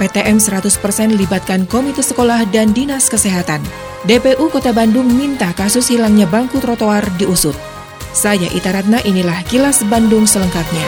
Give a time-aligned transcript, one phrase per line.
[0.00, 3.60] PTM 100% libatkan komite sekolah dan dinas kesehatan.
[4.08, 7.54] DPU Kota Bandung minta kasus hilangnya bangku trotoar diusut.
[8.12, 10.84] Saya Ita Ratna, inilah kilas Bandung selengkapnya.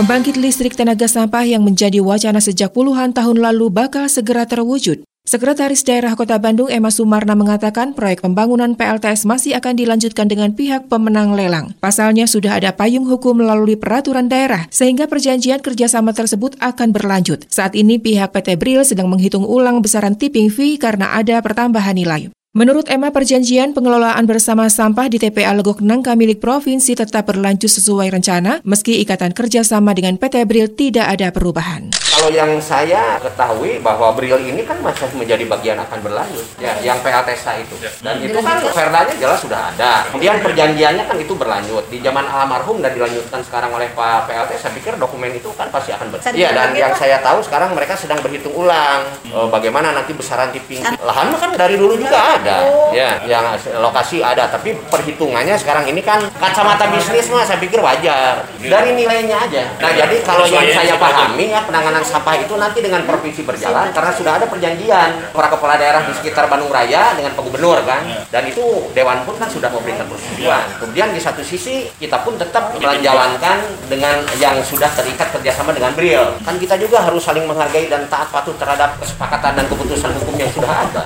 [0.00, 5.04] Pembangkit listrik tenaga sampah yang menjadi wacana sejak puluhan tahun lalu bakal segera terwujud.
[5.30, 10.90] Sekretaris Daerah Kota Bandung Emma Sumarna mengatakan proyek pembangunan PLTS masih akan dilanjutkan dengan pihak
[10.90, 11.70] pemenang lelang.
[11.78, 17.46] Pasalnya sudah ada payung hukum melalui peraturan daerah, sehingga perjanjian kerjasama tersebut akan berlanjut.
[17.46, 22.32] Saat ini pihak PT Bril sedang menghitung ulang besaran tipping fee karena ada pertambahan nilai.
[22.50, 28.10] Menurut Emma, perjanjian pengelolaan bersama sampah di TPA Legok Nangka milik provinsi tetap berlanjut sesuai
[28.10, 31.94] rencana, meski ikatan kerjasama dengan PT Bril tidak ada perubahan.
[31.94, 36.98] Kalau yang saya ketahui bahwa Bril ini kan masih menjadi bagian akan berlanjut, ya, yang
[37.06, 37.78] PLTSA itu.
[37.78, 37.90] Ya.
[38.02, 40.10] Dan itu kan perdanya jelas sudah ada.
[40.10, 41.86] Kemudian perjanjiannya kan itu berlanjut.
[41.86, 45.94] Di zaman almarhum dan dilanjutkan sekarang oleh Pak PLT, saya pikir dokumen itu kan pasti
[45.94, 46.34] akan berlanjut.
[46.34, 49.54] Iya, dan yang saya tahu sekarang mereka sedang berhitung ulang hmm.
[49.54, 50.82] bagaimana nanti besaran tipping.
[50.82, 52.90] Lahan kan dari dulu juga ada oh.
[52.96, 53.44] ya yang
[53.80, 54.48] lokasi ada.
[54.48, 58.46] Tapi perhitungannya sekarang ini kan kacamata bisnis mah saya pikir wajar.
[58.58, 59.64] Dari nilainya aja.
[59.76, 64.12] Nah jadi kalau yang saya pahami ya penanganan sampah itu nanti dengan provinsi berjalan karena
[64.16, 68.02] sudah ada perjanjian para kepala daerah di sekitar Bandung Raya dengan Pak Gubernur kan.
[68.32, 70.80] Dan itu Dewan pun kan sudah memberikan persetujuan.
[70.80, 76.40] Kemudian di satu sisi kita pun tetap menjalankan dengan yang sudah terikat kerjasama dengan Bril
[76.44, 80.50] kan kita juga harus saling menghargai dan taat patuh terhadap kesepakatan dan keputusan hukum yang
[80.52, 81.02] sudah ada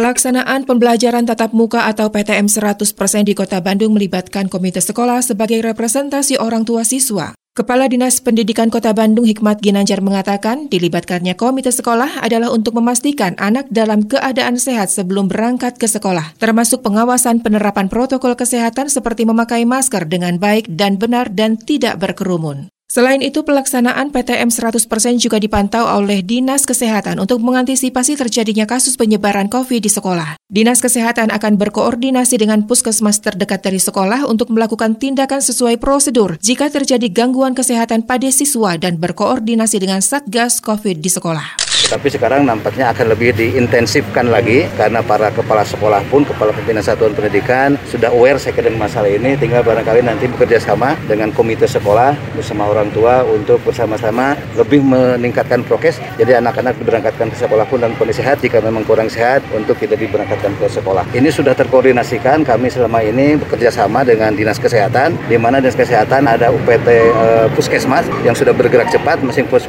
[0.00, 2.88] Pelaksanaan pembelajaran tatap muka atau PTM 100%
[3.20, 7.36] di Kota Bandung melibatkan komite sekolah sebagai representasi orang tua siswa.
[7.52, 13.68] Kepala Dinas Pendidikan Kota Bandung Hikmat Ginanjar mengatakan dilibatkannya komite sekolah adalah untuk memastikan anak
[13.68, 20.08] dalam keadaan sehat sebelum berangkat ke sekolah, termasuk pengawasan penerapan protokol kesehatan seperti memakai masker
[20.08, 22.72] dengan baik dan benar dan tidak berkerumun.
[22.90, 24.82] Selain itu, pelaksanaan PTM 100%
[25.22, 30.34] juga dipantau oleh Dinas Kesehatan untuk mengantisipasi terjadinya kasus penyebaran COVID di sekolah.
[30.50, 36.66] Dinas Kesehatan akan berkoordinasi dengan puskesmas terdekat dari sekolah untuk melakukan tindakan sesuai prosedur jika
[36.66, 41.69] terjadi gangguan kesehatan pada siswa dan berkoordinasi dengan Satgas COVID di sekolah.
[41.88, 47.16] Tapi sekarang nampaknya akan lebih diintensifkan lagi karena para kepala sekolah pun, kepala pimpinan satuan
[47.16, 49.34] pendidikan sudah aware saya dengan masalah ini.
[49.40, 55.64] Tinggal barangkali nanti bekerja sama dengan komite sekolah bersama orang tua untuk bersama-sama lebih meningkatkan
[55.64, 55.98] prokes.
[56.20, 59.96] Jadi anak-anak diberangkatkan ke sekolah pun dan kondisi sehat jika memang kurang sehat untuk tidak
[59.96, 61.08] diberangkatkan ke sekolah.
[61.16, 66.28] Ini sudah terkoordinasikan kami selama ini bekerja sama dengan dinas kesehatan di mana dinas kesehatan
[66.28, 69.22] ada UPT eh, puskesmas yang sudah bergerak cepat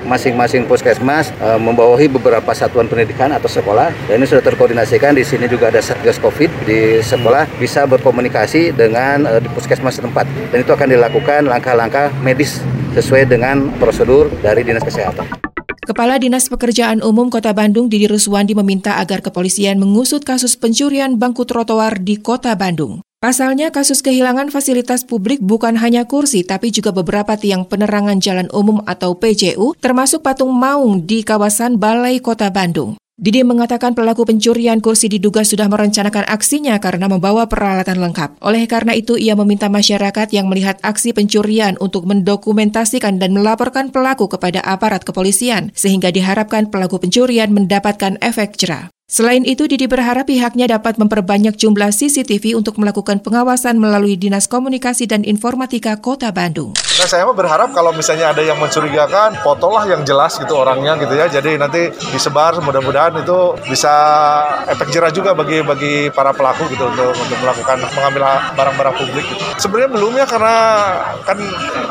[0.04, 1.56] masing-masing puskesmas uh,
[2.02, 6.18] membawahi beberapa satuan pendidikan atau sekolah dan ini sudah terkoordinasikan di sini juga ada satgas
[6.18, 12.10] covid di sekolah bisa berkomunikasi dengan uh, di puskesmas setempat dan itu akan dilakukan langkah-langkah
[12.26, 12.64] medis
[12.98, 15.30] sesuai dengan prosedur dari dinas kesehatan.
[15.82, 21.44] Kepala Dinas Pekerjaan Umum Kota Bandung Didi Ruswandi meminta agar kepolisian mengusut kasus pencurian bangku
[21.44, 23.02] trotoar di Kota Bandung.
[23.22, 28.82] Pasalnya, kasus kehilangan fasilitas publik bukan hanya kursi, tapi juga beberapa tiang penerangan jalan umum
[28.90, 32.98] atau PJU, termasuk patung maung di kawasan Balai Kota Bandung.
[33.22, 38.42] Didi mengatakan pelaku pencurian kursi diduga sudah merencanakan aksinya karena membawa peralatan lengkap.
[38.42, 44.34] Oleh karena itu, ia meminta masyarakat yang melihat aksi pencurian untuk mendokumentasikan dan melaporkan pelaku
[44.34, 48.90] kepada aparat kepolisian, sehingga diharapkan pelaku pencurian mendapatkan efek jerah.
[49.12, 55.04] Selain itu, Didi berharap pihaknya dapat memperbanyak jumlah CCTV untuk melakukan pengawasan melalui Dinas Komunikasi
[55.04, 56.72] dan Informatika Kota Bandung.
[56.96, 61.28] Nah, saya berharap kalau misalnya ada yang mencurigakan, fotolah yang jelas gitu orangnya gitu ya.
[61.28, 63.92] Jadi nanti disebar, mudah-mudahan itu bisa
[64.72, 69.28] efek jerah juga bagi bagi para pelaku gitu untuk untuk melakukan mengambil barang-barang publik.
[69.28, 69.44] Gitu.
[69.60, 70.56] Sebenarnya belum ya karena
[71.28, 71.36] kan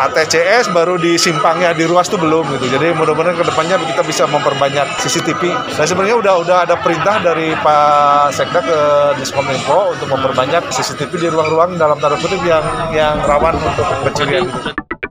[0.08, 2.72] ATCS baru di simpangnya di ruas itu belum gitu.
[2.72, 5.42] Jadi mudah-mudahan ke depannya kita bisa memperbanyak CCTV.
[5.76, 8.78] Dan sebenarnya udah udah ada perintah perintah dari Pak Sekda ke
[9.18, 12.62] Diskominfo untuk memperbanyak CCTV di ruang-ruang dalam tanda kutip yang
[12.94, 14.46] yang rawan untuk pencurian.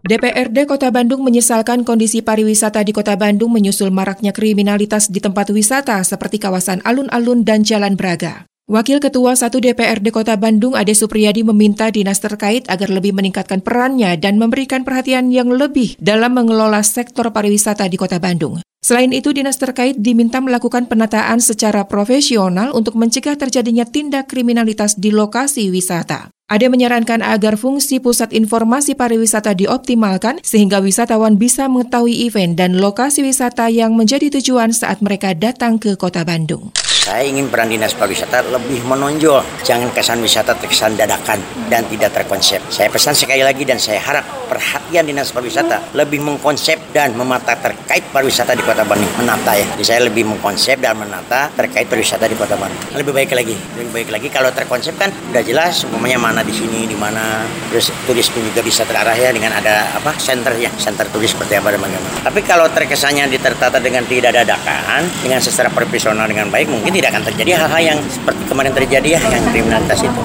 [0.08, 6.00] DPRD Kota Bandung menyesalkan kondisi pariwisata di Kota Bandung menyusul maraknya kriminalitas di tempat wisata
[6.08, 8.48] seperti kawasan alun-alun dan Jalan Braga.
[8.72, 14.16] Wakil Ketua 1 DPRD Kota Bandung Ade Supriyadi meminta dinas terkait agar lebih meningkatkan perannya
[14.16, 18.64] dan memberikan perhatian yang lebih dalam mengelola sektor pariwisata di Kota Bandung.
[18.80, 25.12] Selain itu, dinas terkait diminta melakukan penataan secara profesional untuk mencegah terjadinya tindak kriminalitas di
[25.12, 26.32] lokasi wisata.
[26.50, 33.22] Ade menyarankan agar fungsi pusat informasi pariwisata dioptimalkan sehingga wisatawan bisa mengetahui event dan lokasi
[33.22, 36.74] wisata yang menjadi tujuan saat mereka datang ke Kota Bandung.
[37.00, 42.62] Saya ingin peran dinas pariwisata lebih menonjol, jangan kesan wisata terkesan dadakan dan tidak terkonsep.
[42.70, 48.06] Saya pesan sekali lagi dan saya harap perhatian dinas pariwisata lebih mengkonsep dan memata terkait
[48.14, 49.66] pariwisata di Kota Bandung, menata ya.
[49.74, 52.78] Jadi saya lebih mengkonsep dan menata terkait pariwisata di Kota Bandung.
[52.94, 56.90] Lebih baik lagi, lebih baik lagi kalau terkonsep kan udah jelas umpamanya mana di sini,
[56.90, 57.46] di mana.
[57.70, 61.76] Terus turis pun juga bisa terarah ya dengan ada apa senternya, center turis seperti apa
[61.76, 62.18] dan bagaimana.
[62.26, 67.24] Tapi kalau terkesannya ditertata dengan tidak dadakan, dengan secara profesional dengan baik mungkin tidak akan
[67.30, 70.22] terjadi hal-hal yang seperti kemarin terjadi ya, yang kriminalitas itu.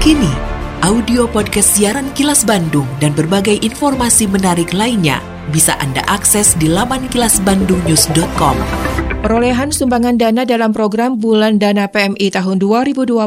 [0.00, 0.32] Kini,
[0.80, 5.20] audio podcast siaran Kilas Bandung dan berbagai informasi menarik lainnya
[5.50, 9.09] bisa Anda akses di laman kilasbandungnews.com.
[9.20, 13.20] Perolehan sumbangan dana dalam program Bulan Dana PMI tahun 2021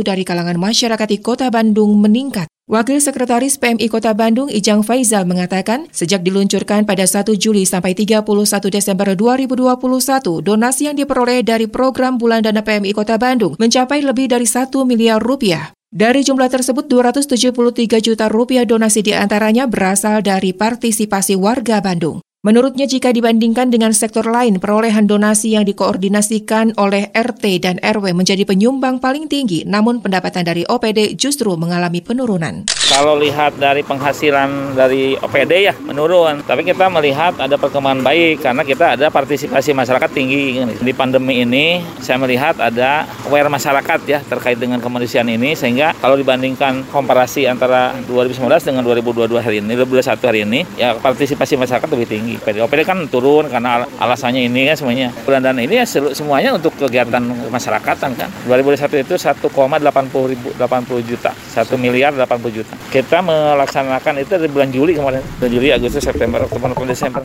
[0.00, 2.48] dari kalangan masyarakat di Kota Bandung meningkat.
[2.64, 8.24] Wakil Sekretaris PMI Kota Bandung Ijang Faizal mengatakan, sejak diluncurkan pada 1 Juli sampai 31
[8.72, 14.48] Desember 2021, donasi yang diperoleh dari program Bulan Dana PMI Kota Bandung mencapai lebih dari
[14.48, 15.76] 1 miliar rupiah.
[15.92, 22.24] Dari jumlah tersebut, 273 juta rupiah donasi di antaranya berasal dari partisipasi warga Bandung.
[22.44, 28.44] Menurutnya jika dibandingkan dengan sektor lain, perolehan donasi yang dikoordinasikan oleh RT dan RW menjadi
[28.44, 32.68] penyumbang paling tinggi, namun pendapatan dari OPD justru mengalami penurunan.
[32.84, 38.60] Kalau lihat dari penghasilan dari OPD ya menurun, tapi kita melihat ada perkembangan baik karena
[38.60, 40.60] kita ada partisipasi masyarakat tinggi.
[40.84, 46.20] Di pandemi ini saya melihat ada aware masyarakat ya terkait dengan kemanusiaan ini sehingga kalau
[46.20, 52.04] dibandingkan komparasi antara 2019 dengan 2022 hari ini, 2021 hari ini, ya partisipasi masyarakat lebih
[52.04, 52.33] tinggi.
[52.38, 52.62] OPD.
[52.64, 55.08] OPD kan turun karena alasannya ini kan semuanya.
[55.24, 58.28] Bulan dana ini ya semuanya untuk kegiatan masyarakatan kan.
[58.46, 62.74] 2021 itu 1,80 ribu 80 juta, 1 miliar 80 juta.
[62.90, 65.22] Kita melaksanakan itu di bulan Juli kemarin.
[65.38, 67.22] Bulan Juli, Agustus, September, Oktober, November, Desember.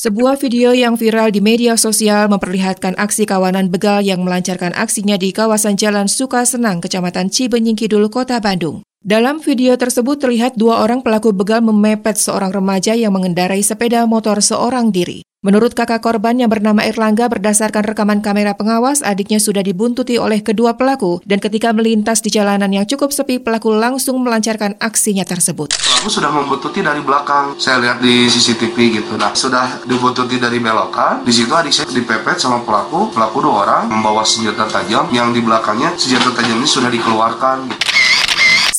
[0.00, 5.28] Sebuah video yang viral di media sosial memperlihatkan aksi kawanan begal yang melancarkan aksinya di
[5.28, 8.80] kawasan Jalan Sukasenang, Kecamatan Cibenying Kidul, Kota Bandung.
[9.00, 14.44] Dalam video tersebut terlihat dua orang pelaku begal memepet seorang remaja yang mengendarai sepeda motor
[14.44, 15.24] seorang diri.
[15.40, 20.76] Menurut kakak korban yang bernama Erlangga berdasarkan rekaman kamera pengawas, adiknya sudah dibuntuti oleh kedua
[20.76, 25.72] pelaku dan ketika melintas di jalanan yang cukup sepi, pelaku langsung melancarkan aksinya tersebut.
[25.80, 27.56] Pelaku sudah membuntuti dari belakang.
[27.56, 29.16] Saya lihat di CCTV gitu.
[29.16, 31.24] Nah, sudah dibuntuti dari belokan.
[31.24, 33.08] Di situ adik saya dipepet sama pelaku.
[33.16, 37.64] Pelaku dua orang membawa senjata tajam yang di belakangnya senjata tajam ini sudah dikeluarkan.
[37.64, 37.89] Gitu.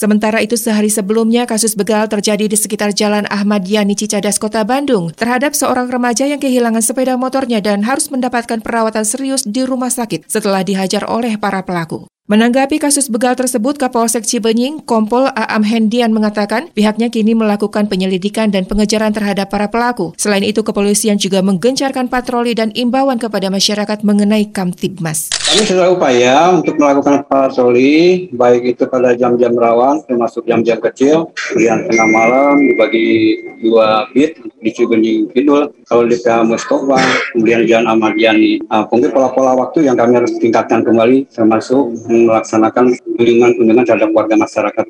[0.02, 5.14] Sementara itu sehari sebelumnya kasus begal terjadi di sekitar Jalan Ahmad Yani Cicadas Kota Bandung
[5.14, 10.26] terhadap seorang remaja yang kehilangan sepeda motornya dan harus mendapatkan perawatan serius di rumah sakit
[10.26, 12.11] setelah dihajar oleh para pelaku.
[12.32, 18.64] Menanggapi kasus begal tersebut, Kapolsek Cibenying, Kompol Aam Hendian mengatakan pihaknya kini melakukan penyelidikan dan
[18.64, 20.16] pengejaran terhadap para pelaku.
[20.16, 25.28] Selain itu, kepolisian juga menggencarkan patroli dan imbauan kepada masyarakat mengenai Kamtibmas.
[25.34, 31.84] Kami sudah upaya untuk melakukan patroli, baik itu pada jam-jam rawan, termasuk jam-jam kecil, kemudian
[31.90, 37.02] tengah malam dibagi dua bit di Cibenying Kidul, kalau di PH Mustafa,
[37.36, 38.64] kemudian Jalan Ahmad Yani.
[38.72, 44.86] Nah, pola-pola waktu yang kami harus tingkatkan kembali, termasuk melaksanakan kunjungan-kunjungan terhadap warga masyarakat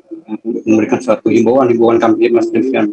[0.66, 2.90] memberikan suatu himbauan himbauan kami Mas Devian.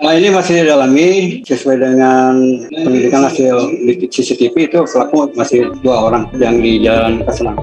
[0.00, 2.32] Nah ini masih didalami sesuai dengan
[2.70, 3.56] pendidikan hasil
[4.08, 7.58] CCTV itu pelaku masih dua orang yang di Jalan Kesenang.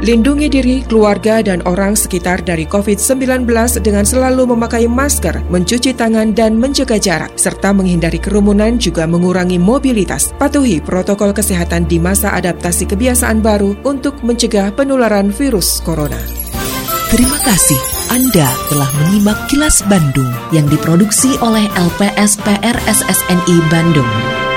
[0.00, 3.44] Lindungi diri, keluarga, dan orang sekitar dari COVID-19
[3.84, 10.32] dengan selalu memakai masker, mencuci tangan, dan menjaga jarak, serta menghindari kerumunan juga mengurangi mobilitas.
[10.40, 16.18] Patuhi protokol kesehatan di masa adaptasi kebiasaan baru untuk mencegah penularan virus corona.
[17.12, 24.49] Terima kasih Anda telah menyimak kilas Bandung yang diproduksi oleh LPSPR SSNI Bandung.